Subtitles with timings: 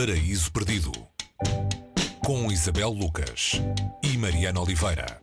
[0.00, 0.92] Paraíso Perdido
[2.24, 3.60] com Isabel Lucas
[4.02, 5.20] e Mariana Oliveira.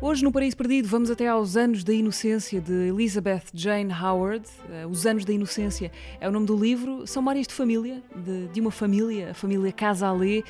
[0.00, 4.46] Hoje, no Paraíso Perdido, vamos até aos anos da inocência de Elizabeth Jane Howard.
[4.64, 7.06] Uh, Os Anos da Inocência é o nome do livro.
[7.06, 10.42] São memórias de família, de, de uma família, a família Casalé.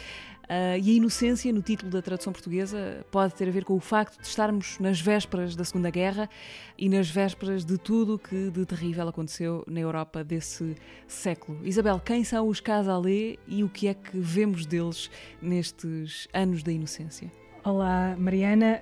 [0.51, 3.79] Uh, e a inocência, no título da tradução portuguesa, pode ter a ver com o
[3.79, 6.29] facto de estarmos nas vésperas da Segunda Guerra
[6.77, 10.75] e nas vésperas de tudo que de terrível aconteceu na Europa desse
[11.07, 11.61] século.
[11.63, 15.09] Isabel, quem são os Casalé e o que é que vemos deles
[15.41, 17.31] nestes anos da inocência?
[17.63, 18.81] Olá, Mariana.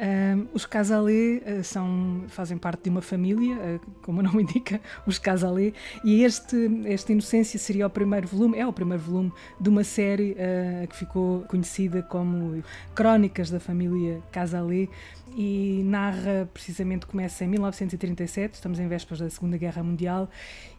[0.55, 5.19] Os Casalé uh, são, fazem parte de uma família, uh, como o nome indica, os
[5.19, 5.73] Casalé,
[6.05, 6.57] e este,
[6.87, 10.97] esta Inocência seria o primeiro volume, é o primeiro volume de uma série uh, que
[10.97, 12.63] ficou conhecida como
[12.95, 14.89] Crónicas da Família Casalé
[15.37, 20.29] e narra, precisamente, começa em 1937, estamos em vésperas da Segunda Guerra Mundial,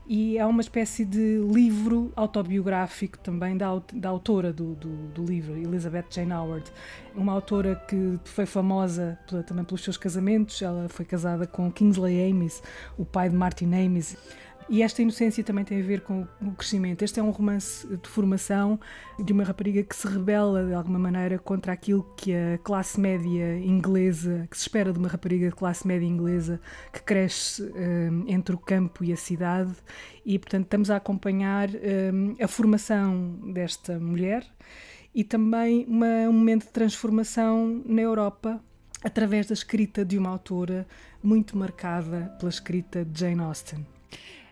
[0.08, 5.56] e é uma espécie de livro autobiográfico também da, da autora do, do, do, livro,
[5.56, 6.72] Elizabeth Jane Howard,
[7.16, 12.64] uma autora que foi famosa também pelos seus casamentos, ela foi casada com Kingsley Amis,
[12.98, 14.18] o pai de Martin Amis,
[14.70, 17.02] e esta inocência também tem a ver com o crescimento.
[17.02, 18.80] Este é um romance de formação
[19.18, 23.58] de uma rapariga que se rebela de alguma maneira contra aquilo que a classe média
[23.58, 26.62] inglesa, que se espera de uma rapariga de classe média inglesa
[26.94, 29.74] que cresce um, entre o campo e a cidade.
[30.24, 34.46] E, portanto, estamos a acompanhar um, a formação desta mulher
[35.16, 38.64] e também uma, um momento de transformação na Europa
[39.04, 40.86] através da escrita de uma autora
[41.24, 43.84] muito marcada pela escrita de Jane Austen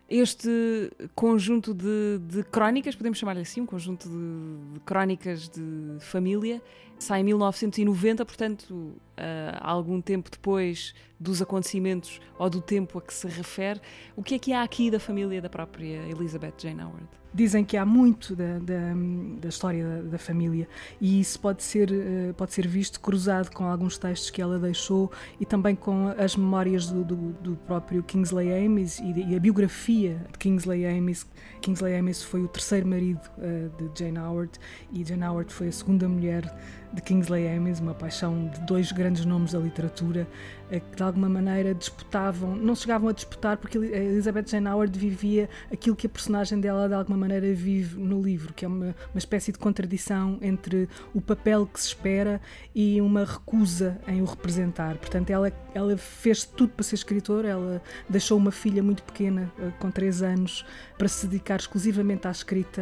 [0.09, 6.61] este conjunto de, de crónicas, podemos chamar-lhe assim, um conjunto de, de, crónicas de família,
[6.97, 8.93] sai em 1990, portanto, uh,
[9.59, 13.81] algum tempo depois dos acontecimentos ou do tempo a que se refere.
[14.15, 17.07] O que é que há aqui da família da própria Elizabeth Jane Howard?
[17.33, 18.93] Dizem que há muito da, da,
[19.39, 20.67] da história da, da, família
[20.99, 25.11] e isso pode ser, uh, pode ser visto cruzado com alguns textos que ela deixou
[25.39, 30.25] e também com as memórias do, do, do próprio Kingsley Amis e, e, a biografia
[30.31, 31.27] de Kingsley Amis.
[31.61, 34.53] Kingsley Amis foi o terceiro marido uh, de Jane Howard
[34.91, 36.43] e Jane Howard foi a segunda mulher
[36.93, 40.27] de Kingsley Amis, uma paixão de dois grandes nomes da literatura
[40.69, 45.49] eh, que de alguma maneira disputavam, não chegavam a disputar porque Elizabeth Jane Howard vivia
[45.71, 49.17] aquilo que a personagem dela de alguma maneira vive no livro, que é uma, uma
[49.17, 52.41] espécie de contradição entre o papel que se espera
[52.73, 54.97] e uma recusa em o representar.
[54.97, 59.71] Portanto, ela, ela fez tudo para ser escritora, ela deixou uma filha muito pequena, eh,
[59.79, 60.65] com 3 anos,
[60.97, 62.81] para se dedicar exclusivamente à escrita,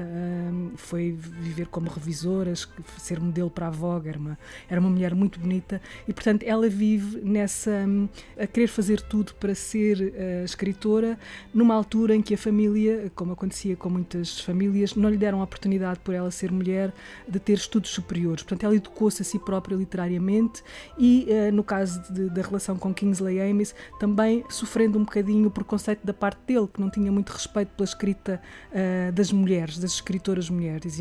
[0.76, 2.54] foi viver como revisora,
[2.98, 4.38] ser modelo para a avó era uma,
[4.70, 7.72] era uma mulher muito bonita e, portanto, ela vive nessa.
[7.72, 8.08] Hum,
[8.38, 11.18] a querer fazer tudo para ser uh, escritora,
[11.54, 15.44] numa altura em que a família, como acontecia com muitas famílias, não lhe deram a
[15.44, 16.94] oportunidade por ela ser mulher
[17.28, 18.44] de ter estudos superiores.
[18.44, 20.64] Portanto, ela educou-se a si própria literariamente
[20.98, 25.52] e, uh, no caso de, da relação com Kingsley Amis, também sofrendo um bocadinho o
[25.52, 28.42] preconceito da parte dele, que não tinha muito respeito pela escrita
[28.72, 31.00] uh, das mulheres, das escritoras mulheres.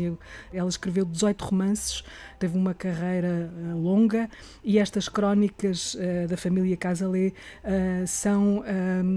[0.53, 2.03] Ela escreveu 18 romances,
[2.39, 4.29] teve uma carreira uh, longa
[4.63, 7.31] e estas crónicas uh, da família Casalé
[7.63, 8.63] uh, são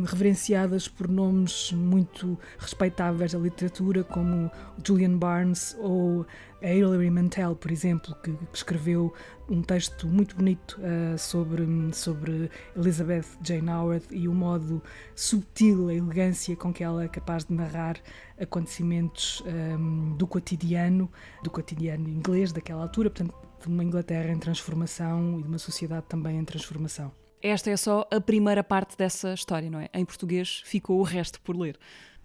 [0.06, 4.50] reverenciadas por nomes muito respeitáveis da literatura, como
[4.84, 6.26] Julian Barnes ou
[6.62, 9.12] a Hilary Mantel, por exemplo, que, que escreveu
[9.48, 14.82] um texto muito bonito uh, sobre, sobre Elizabeth Jane Howard e o modo
[15.14, 17.96] subtil, a elegância com que ela é capaz de narrar
[18.40, 21.10] acontecimentos um, do cotidiano,
[21.42, 26.06] do cotidiano inglês daquela altura, portanto, de uma Inglaterra em transformação e de uma sociedade
[26.08, 27.12] também em transformação.
[27.40, 29.88] Esta é só a primeira parte dessa história, não é?
[29.94, 31.78] Em português ficou o resto por ler.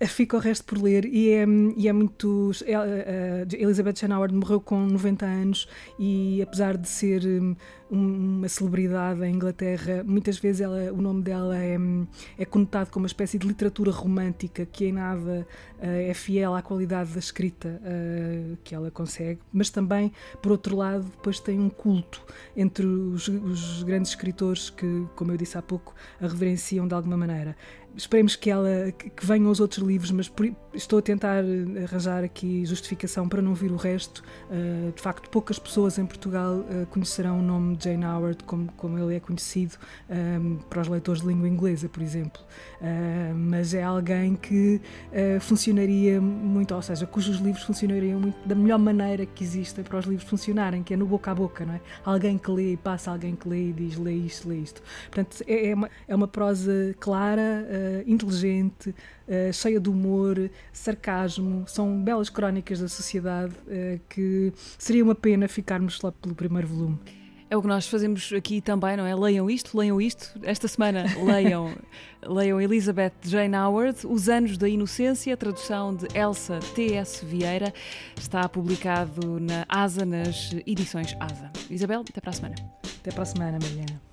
[0.08, 2.52] Fica o resto por ler e é, e é muito.
[3.52, 7.56] Elizabeth Jane Howard morreu com 90 anos e, apesar de ser hum,
[7.90, 11.78] uma celebridade em Inglaterra, muitas vezes ela, o nome dela é,
[12.40, 15.46] é conotado como uma espécie de literatura romântica que em nada
[15.80, 17.80] é fiel à qualidade da escrita
[18.64, 20.12] que ela consegue, mas também,
[20.42, 22.24] por outro lado, depois tem um culto
[22.56, 27.18] entre os, os grandes escritores que, como eu disse há pouco, a reverenciam de alguma
[27.18, 27.56] maneira.
[27.96, 30.32] Esperemos que ela que venham os outros livros, mas
[30.74, 31.44] estou a tentar
[31.84, 34.24] arranjar aqui justificação para não vir o resto.
[34.50, 38.72] Uh, de facto, poucas pessoas em Portugal uh, conhecerão o nome de Jane Howard como,
[38.74, 39.76] como ele é conhecido
[40.10, 42.42] um, para os leitores de língua inglesa, por exemplo.
[43.36, 44.82] Mas é alguém que
[45.40, 50.06] funcionaria muito, ou seja, cujos livros funcionariam muito da melhor maneira que existem para os
[50.06, 51.82] livros funcionarem, que é no boca a boca, não é?
[52.04, 54.82] Alguém que lê e passa, alguém que lê e diz lê isto, lê isto.
[55.10, 57.66] Portanto, é, é uma, é uma prosa clara,
[58.06, 61.66] inteligente, uh, cheia de humor, sarcasmo.
[61.68, 67.00] São belas crónicas da sociedade uh, que seria uma pena ficarmos lá pelo primeiro volume.
[67.54, 69.14] É o que nós fazemos aqui também, não é?
[69.14, 70.34] Leiam isto, leiam isto.
[70.42, 71.72] Esta semana leiam,
[72.24, 77.24] leiam Elizabeth Jane Howard, Os Anos da Inocência, tradução de Elsa T.S.
[77.24, 77.72] Vieira.
[78.18, 81.52] Está publicado na ASA, nas edições ASA.
[81.70, 82.56] Isabel, até para a semana.
[83.02, 84.13] Até para a semana, Mariana.